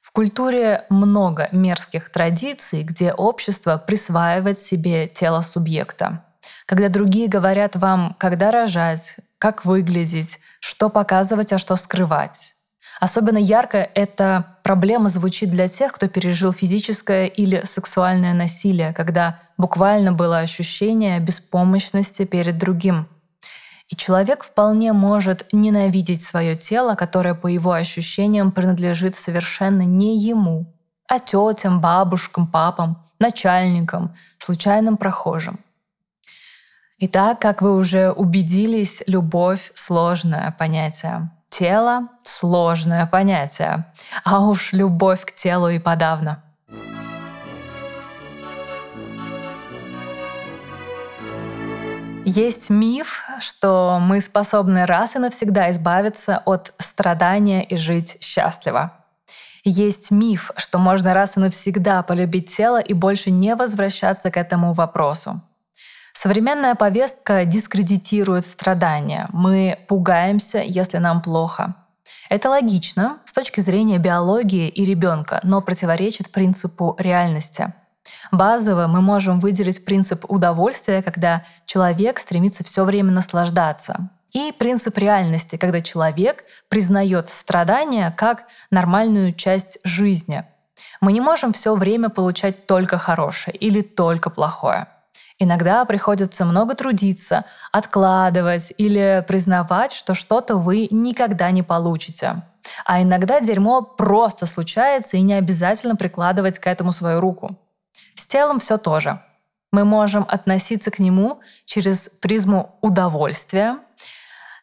В 0.00 0.10
культуре 0.10 0.86
много 0.90 1.48
мерзких 1.52 2.10
традиций, 2.10 2.82
где 2.82 3.12
общество 3.12 3.78
присваивает 3.78 4.58
себе 4.58 5.06
тело 5.06 5.42
субъекта. 5.42 6.24
Когда 6.66 6.88
другие 6.88 7.28
говорят 7.28 7.76
вам, 7.76 8.16
когда 8.18 8.50
рожать, 8.50 9.18
как 9.38 9.64
выглядеть, 9.64 10.40
что 10.58 10.88
показывать, 10.88 11.52
а 11.52 11.58
что 11.58 11.76
скрывать. 11.76 12.54
Особенно 12.98 13.38
ярко 13.38 13.88
эта 13.94 14.56
проблема 14.64 15.08
звучит 15.08 15.52
для 15.52 15.68
тех, 15.68 15.92
кто 15.92 16.08
пережил 16.08 16.52
физическое 16.52 17.26
или 17.26 17.62
сексуальное 17.64 18.34
насилие, 18.34 18.92
когда 18.92 19.38
буквально 19.56 20.10
было 20.10 20.38
ощущение 20.38 21.20
беспомощности 21.20 22.24
перед 22.24 22.58
другим— 22.58 23.06
и 23.88 23.96
человек 23.96 24.44
вполне 24.44 24.92
может 24.92 25.46
ненавидеть 25.52 26.22
свое 26.22 26.54
тело, 26.56 26.94
которое 26.94 27.34
по 27.34 27.46
его 27.46 27.72
ощущениям 27.72 28.52
принадлежит 28.52 29.16
совершенно 29.16 29.82
не 29.82 30.18
ему, 30.18 30.74
а 31.08 31.18
тетям, 31.18 31.80
бабушкам, 31.80 32.46
папам, 32.46 33.02
начальникам, 33.18 34.14
случайным 34.38 34.98
прохожим. 34.98 35.58
Итак, 36.98 37.40
как 37.40 37.62
вы 37.62 37.76
уже 37.76 38.10
убедились, 38.10 39.02
любовь— 39.06 39.70
сложное 39.74 40.54
понятие. 40.58 41.30
Тело— 41.48 42.08
сложное 42.22 43.06
понятие. 43.06 43.86
А 44.24 44.46
уж 44.46 44.72
любовь 44.72 45.24
к 45.24 45.32
телу 45.32 45.68
и 45.68 45.78
подавно— 45.78 46.42
Есть 52.30 52.68
миф, 52.68 53.24
что 53.40 53.98
мы 54.02 54.20
способны 54.20 54.84
раз 54.84 55.16
и 55.16 55.18
навсегда 55.18 55.70
избавиться 55.70 56.42
от 56.44 56.74
страдания 56.76 57.64
и 57.64 57.74
жить 57.78 58.18
счастливо. 58.20 58.92
Есть 59.64 60.10
миф, 60.10 60.50
что 60.56 60.78
можно 60.78 61.14
раз 61.14 61.38
и 61.38 61.40
навсегда 61.40 62.02
полюбить 62.02 62.54
тело 62.54 62.82
и 62.82 62.92
больше 62.92 63.30
не 63.30 63.54
возвращаться 63.54 64.30
к 64.30 64.36
этому 64.36 64.74
вопросу. 64.74 65.40
Современная 66.12 66.74
повестка 66.74 67.46
дискредитирует 67.46 68.44
страдания. 68.44 69.26
Мы 69.32 69.78
пугаемся, 69.88 70.58
если 70.58 70.98
нам 70.98 71.22
плохо. 71.22 71.76
Это 72.28 72.50
логично 72.50 73.20
с 73.24 73.32
точки 73.32 73.62
зрения 73.62 73.96
биологии 73.96 74.68
и 74.68 74.84
ребенка, 74.84 75.40
но 75.44 75.62
противоречит 75.62 76.30
принципу 76.30 76.94
реальности— 76.98 77.72
Базово 78.30 78.86
мы 78.86 79.00
можем 79.00 79.40
выделить 79.40 79.84
принцип 79.84 80.24
удовольствия, 80.28 81.02
когда 81.02 81.44
человек 81.66 82.18
стремится 82.18 82.64
все 82.64 82.84
время 82.84 83.12
наслаждаться. 83.12 84.10
И 84.32 84.52
принцип 84.52 84.98
реальности, 84.98 85.56
когда 85.56 85.80
человек 85.80 86.44
признает 86.68 87.30
страдания 87.30 88.14
как 88.16 88.44
нормальную 88.70 89.32
часть 89.32 89.78
жизни. 89.84 90.44
Мы 91.00 91.12
не 91.12 91.20
можем 91.20 91.52
все 91.52 91.74
время 91.74 92.10
получать 92.10 92.66
только 92.66 92.98
хорошее 92.98 93.56
или 93.56 93.80
только 93.80 94.28
плохое. 94.28 94.86
Иногда 95.38 95.84
приходится 95.84 96.44
много 96.44 96.74
трудиться, 96.74 97.44
откладывать 97.70 98.72
или 98.76 99.24
признавать, 99.26 99.92
что 99.92 100.14
что-то 100.14 100.56
вы 100.56 100.88
никогда 100.90 101.50
не 101.52 101.62
получите. 101.62 102.42
А 102.84 103.00
иногда 103.00 103.40
дерьмо 103.40 103.82
просто 103.82 104.46
случается 104.46 105.16
и 105.16 105.22
не 105.22 105.34
обязательно 105.34 105.94
прикладывать 105.94 106.58
к 106.58 106.66
этому 106.66 106.90
свою 106.90 107.20
руку. 107.20 107.56
С 108.18 108.26
телом 108.26 108.58
все 108.58 108.78
то 108.78 108.98
же. 108.98 109.20
Мы 109.70 109.84
можем 109.84 110.26
относиться 110.28 110.90
к 110.90 110.98
нему 110.98 111.40
через 111.64 112.10
призму 112.20 112.76
удовольствия, 112.80 113.78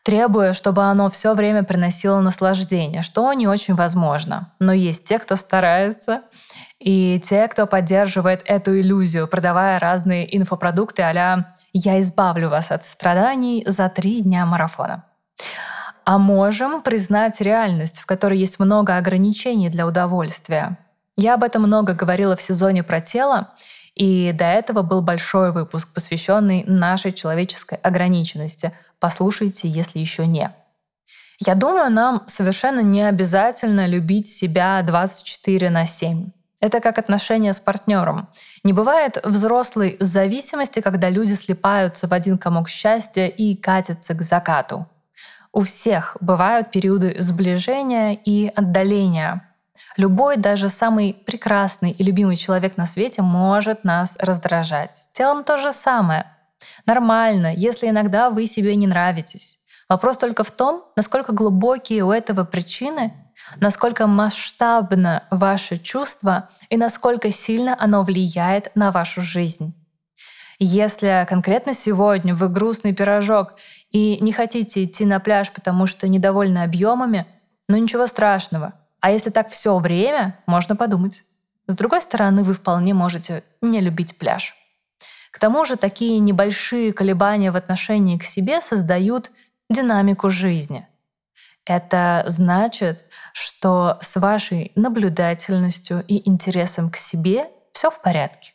требуя, 0.04 0.52
чтобы 0.52 0.84
оно 0.84 1.10
все 1.10 1.34
время 1.34 1.64
приносило 1.64 2.20
наслаждение, 2.20 3.02
что 3.02 3.32
не 3.32 3.48
очень 3.48 3.74
возможно. 3.74 4.54
Но 4.60 4.74
есть 4.74 5.06
те, 5.06 5.20
кто 5.20 5.38
старается, 5.38 6.24
и 6.80 7.22
те, 7.24 7.48
кто 7.48 7.66
поддерживает 7.66 8.42
эту 8.44 8.78
иллюзию, 8.78 9.26
продавая 9.26 9.80
разные 9.80 10.38
инфопродукты 10.38 11.04
а 11.04 11.54
«Я 11.72 12.02
избавлю 12.02 12.50
вас 12.50 12.72
от 12.72 12.84
страданий 12.84 13.64
за 13.66 13.88
три 13.88 14.20
дня 14.20 14.46
марафона». 14.46 15.06
А 16.04 16.18
можем 16.18 16.82
признать 16.82 17.40
реальность, 17.40 18.00
в 18.00 18.06
которой 18.06 18.38
есть 18.38 18.60
много 18.60 18.98
ограничений 18.98 19.70
для 19.70 19.88
удовольствия. 19.88 20.78
Я 21.18 21.36
об 21.36 21.44
этом 21.44 21.64
много 21.64 21.94
говорила 21.94 22.36
в 22.36 22.42
сезоне 22.42 22.84
про 22.84 23.00
тело, 23.00 23.54
и 23.96 24.34
до 24.34 24.46
этого 24.46 24.82
был 24.82 25.02
большой 25.02 25.52
выпуск, 25.52 25.94
посвященный 25.94 26.66
нашей 26.66 27.14
человеческой 27.14 27.78
ограниченности. 27.78 28.74
Послушайте, 29.00 29.70
если 29.70 30.00
еще 30.00 30.28
не. 30.28 30.54
Я 31.40 31.56
думаю, 31.56 31.92
нам 31.92 32.24
совершенно 32.28 32.82
не 32.82 33.02
обязательно 33.02 33.88
любить 33.88 34.28
себя 34.28 34.82
24 34.82 35.70
на 35.70 35.86
7. 35.86 36.32
Это 36.62 36.80
как 36.80 36.98
отношения 36.98 37.54
с 37.54 37.60
партнером. 37.60 38.30
Не 38.64 38.74
бывает 38.74 39.18
взрослой 39.24 39.98
зависимости, 40.00 40.80
когда 40.80 41.10
люди 41.10 41.34
слипаются 41.34 42.08
в 42.08 42.14
один 42.14 42.38
комок 42.38 42.70
счастья 42.70 43.28
и 43.28 43.56
катятся 43.56 44.14
к 44.14 44.22
закату. 44.22 44.88
У 45.52 45.62
всех 45.62 46.18
бывают 46.20 46.72
периоды 46.72 47.16
сближения 47.20 48.14
и 48.14 48.52
отдаления. 48.54 49.55
Любой, 49.98 50.38
даже 50.38 50.70
самый 50.70 51.14
прекрасный 51.14 51.92
и 51.92 52.04
любимый 52.04 52.36
человек 52.36 52.78
на 52.78 52.86
свете 52.86 53.22
может 53.22 53.84
нас 53.84 54.16
раздражать. 54.20 54.94
С 54.94 55.08
телом 55.10 55.44
то 55.44 55.58
же 55.58 55.74
самое. 55.74 56.26
Нормально, 56.86 57.54
если 57.54 57.90
иногда 57.90 58.30
вы 58.30 58.46
себе 58.46 58.76
не 58.76 58.88
нравитесь. 58.88 59.60
Вопрос 59.88 60.18
только 60.18 60.44
в 60.44 60.52
том, 60.52 60.84
насколько 60.96 61.32
глубокие 61.32 62.04
у 62.04 62.12
этого 62.12 62.44
причины, 62.44 63.14
насколько 63.58 64.08
масштабно 64.08 65.28
ваше 65.30 65.78
чувство 65.78 66.50
и 66.70 66.78
насколько 66.78 67.32
сильно 67.32 67.76
оно 67.80 68.04
влияет 68.04 68.76
на 68.76 68.92
вашу 68.92 69.22
жизнь. 69.22 69.76
Если 70.58 71.26
конкретно 71.30 71.74
сегодня 71.74 72.34
вы 72.34 72.48
грустный 72.48 72.94
пирожок 72.94 73.56
и 73.92 74.18
не 74.22 74.32
хотите 74.32 74.86
идти 74.86 75.06
на 75.06 75.20
пляж, 75.20 75.52
потому 75.52 75.86
что 75.86 76.08
недовольны 76.08 76.60
объемами, 76.60 77.28
ну 77.68 77.78
ничего 77.78 78.08
страшного— 78.08 78.74
а 79.06 79.12
если 79.12 79.30
так 79.30 79.50
все 79.50 79.78
время, 79.78 80.40
можно 80.48 80.76
подумать. 80.76 81.22
С 81.68 81.76
другой 81.76 82.02
стороны, 82.02 82.42
вы 82.42 82.56
вполне 82.56 82.96
можете 82.96 83.44
не 83.62 83.80
любить 83.80 84.18
пляж. 84.18 84.56
К 85.30 85.38
тому 85.38 85.64
же 85.64 85.76
такие 85.76 86.18
небольшие 86.18 86.92
колебания 86.92 87.52
в 87.52 87.56
отношении 87.56 88.18
к 88.18 88.24
себе 88.24 88.62
создают 88.62 89.30
динамику 89.70 90.32
жизни. 90.32 90.88
Это 91.66 92.24
значит, 92.26 93.06
что 93.32 94.00
с 94.02 94.20
вашей 94.20 94.72
наблюдательностью 94.74 96.04
и 96.08 96.28
интересом 96.28 96.90
к 96.90 96.96
себе 96.96 97.50
все 97.74 97.92
в 97.92 98.02
порядке. 98.02 98.54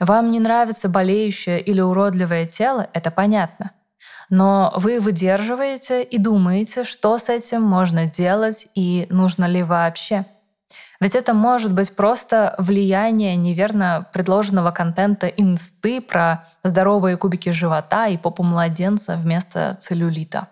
Вам 0.00 0.30
не 0.30 0.40
нравится 0.40 0.88
болеющее 0.88 1.60
или 1.60 1.82
уродливое 1.82 2.46
тело, 2.46 2.88
это 2.94 3.10
понятно— 3.10 3.72
но 4.30 4.72
вы 4.76 5.00
выдерживаете 5.00 6.02
и 6.02 6.18
думаете, 6.18 6.84
что 6.84 7.18
с 7.18 7.28
этим 7.28 7.62
можно 7.62 8.06
делать 8.06 8.68
и 8.74 9.06
нужно 9.10 9.44
ли 9.44 9.62
вообще. 9.62 10.24
Ведь 11.00 11.14
это 11.14 11.34
может 11.34 11.72
быть 11.72 11.94
просто 11.96 12.54
влияние 12.58 13.36
неверно 13.36 14.06
предложенного 14.12 14.70
контента 14.70 15.26
инсты 15.26 16.00
про 16.00 16.46
здоровые 16.62 17.16
кубики 17.16 17.50
живота 17.50 18.06
и 18.06 18.16
попу 18.16 18.42
младенца 18.42 19.16
вместо 19.16 19.74
целлюлита. 19.74 20.48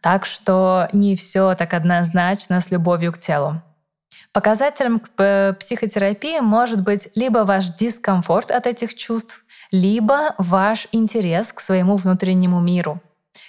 Так 0.00 0.24
что 0.24 0.88
не 0.92 1.14
все 1.14 1.54
так 1.54 1.74
однозначно 1.74 2.60
с 2.60 2.70
любовью 2.70 3.12
к 3.12 3.18
телу. 3.18 3.62
Показателем 4.32 5.00
к 5.00 5.56
психотерапии 5.60 6.40
может 6.40 6.82
быть 6.82 7.08
либо 7.14 7.40
ваш 7.40 7.68
дискомфорт 7.74 8.50
от 8.50 8.66
этих 8.66 8.94
чувств, 8.94 9.39
либо 9.70 10.34
ваш 10.38 10.88
интерес 10.92 11.52
к 11.52 11.60
своему 11.60 11.96
внутреннему 11.96 12.60
миру. 12.60 13.00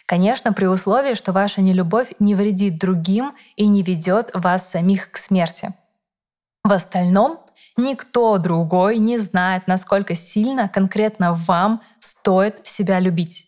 Конечно, 0.06 0.54
при 0.54 0.66
условии, 0.66 1.14
что 1.14 1.32
ваша 1.32 1.62
нелюбовь 1.62 2.14
не 2.20 2.36
вредит 2.36 2.78
другим 2.78 3.34
и 3.56 3.68
не 3.68 3.82
ведет 3.82 4.32
вас 4.34 4.70
самих 4.70 5.12
к 5.12 5.18
смерти. 5.18 5.74
В 6.64 6.72
остальном 6.72 7.40
никто 7.78 8.38
другой 8.38 8.98
не 8.98 9.18
знает, 9.18 9.68
насколько 9.68 10.16
сильно 10.16 10.70
конкретно 10.70 11.34
вам 11.34 11.82
стоит 12.00 12.68
себя 12.68 13.00
любить. 13.00 13.48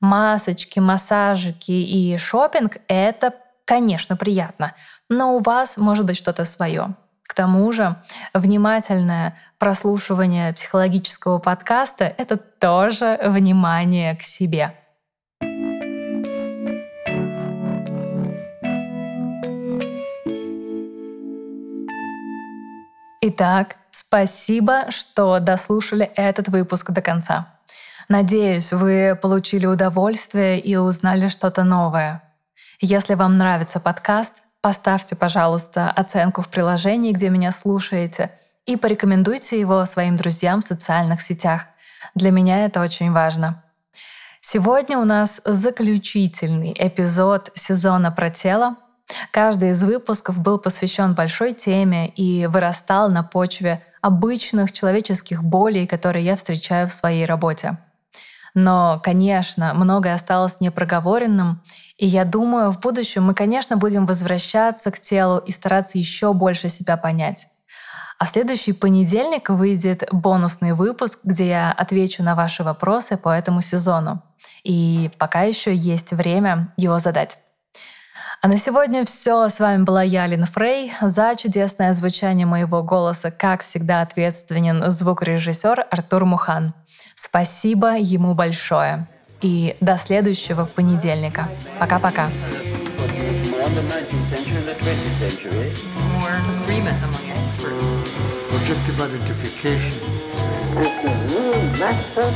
Масочки, 0.00 0.78
массажики 0.78 1.72
и 1.72 2.16
шопинг— 2.18 2.78
это, 2.88 3.34
конечно, 3.64 4.16
приятно, 4.16 4.74
но 5.08 5.36
у 5.36 5.38
вас 5.38 5.76
может 5.76 6.06
быть 6.06 6.16
что-то 6.16 6.44
свое. 6.44 6.94
Тому 7.40 7.72
же 7.72 7.96
внимательное 8.34 9.34
прослушивание 9.56 10.52
психологического 10.52 11.38
подкаста— 11.38 12.04
это 12.18 12.36
тоже 12.36 13.18
внимание 13.24 14.14
к 14.14 14.20
себе. 14.20 14.74
Итак, 23.22 23.76
спасибо, 23.90 24.90
что 24.90 25.38
дослушали 25.40 26.10
этот 26.16 26.48
выпуск 26.48 26.90
до 26.90 27.00
конца. 27.00 27.46
Надеюсь, 28.10 28.70
вы 28.70 29.18
получили 29.18 29.64
удовольствие 29.64 30.60
и 30.60 30.76
узнали 30.76 31.28
что-то 31.28 31.64
новое. 31.64 32.22
Если 32.82 33.14
вам 33.14 33.38
нравится 33.38 33.80
подкаст, 33.80 34.39
поставьте, 34.60 35.16
пожалуйста, 35.16 35.90
оценку 35.90 36.42
в 36.42 36.48
приложении, 36.48 37.12
где 37.12 37.28
меня 37.30 37.52
слушаете, 37.52 38.30
и 38.66 38.76
порекомендуйте 38.76 39.58
его 39.58 39.84
своим 39.84 40.16
друзьям 40.16 40.60
в 40.60 40.66
социальных 40.66 41.22
сетях. 41.22 41.62
Для 42.14 42.30
меня 42.30 42.64
это 42.64 42.80
очень 42.80 43.12
важно. 43.12 43.62
Сегодня 44.40 44.98
у 44.98 45.04
нас 45.04 45.40
заключительный 45.44 46.74
эпизод 46.78 47.50
сезона 47.54 48.10
про 48.10 48.30
тело— 48.30 48.76
Каждый 49.30 49.70
из 49.70 49.82
выпусков 49.82 50.38
был 50.38 50.58
посвящен 50.58 51.14
большой 51.14 51.52
теме 51.52 52.08
и 52.08 52.46
вырастал 52.46 53.10
на 53.10 53.22
почве 53.22 53.84
обычных 54.00 54.72
человеческих 54.72 55.42
болей, 55.42 55.86
которые 55.86 56.24
я 56.24 56.36
встречаю 56.36 56.88
в 56.88 56.92
своей 56.92 57.26
работе. 57.26 57.76
Но, 58.54 59.00
конечно, 59.02 59.74
многое 59.74 60.14
осталось 60.14 60.60
непроговоренным, 60.60 61.62
и 62.00 62.06
я 62.06 62.24
думаю, 62.24 62.70
в 62.70 62.80
будущем 62.80 63.24
мы, 63.24 63.34
конечно, 63.34 63.76
будем 63.76 64.06
возвращаться 64.06 64.90
к 64.90 64.98
телу 64.98 65.36
и 65.36 65.52
стараться 65.52 65.98
еще 65.98 66.32
больше 66.32 66.70
себя 66.70 66.96
понять. 66.96 67.46
А 68.18 68.24
следующий 68.24 68.72
понедельник 68.72 69.50
выйдет 69.50 70.08
бонусный 70.10 70.72
выпуск, 70.72 71.20
где 71.24 71.48
я 71.48 71.72
отвечу 71.72 72.22
на 72.22 72.34
ваши 72.34 72.62
вопросы 72.62 73.18
по 73.18 73.28
этому 73.28 73.60
сезону. 73.60 74.22
И 74.64 75.10
пока 75.18 75.42
еще 75.42 75.74
есть 75.74 76.12
время 76.12 76.72
его 76.78 76.98
задать. 76.98 77.36
А 78.40 78.48
на 78.48 78.56
сегодня 78.56 79.04
все. 79.04 79.50
С 79.50 79.60
вами 79.60 79.82
была 79.82 80.02
я, 80.02 80.26
Лина 80.26 80.46
Фрей. 80.46 80.94
За 81.02 81.34
чудесное 81.36 81.92
звучание 81.92 82.46
моего 82.46 82.82
голоса, 82.82 83.30
как 83.30 83.60
всегда, 83.60 84.00
ответственен 84.00 84.90
звукорежиссер 84.90 85.86
Артур 85.90 86.24
Мухан. 86.24 86.72
Спасибо 87.14 87.98
ему 87.98 88.32
большое. 88.32 89.06
И 89.40 89.76
до 89.80 89.96
следующего 89.96 90.66
понедельника. 90.66 91.48
Пока-пока. 91.78 92.30
Objective 98.52 99.00
identification. 99.00 99.94
As 100.76 100.92
the 101.02 101.12
new 101.28 101.54
master 101.80 102.28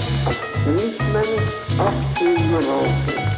of 1.86 1.94
the 2.18 2.30
neurosis. 2.50 3.33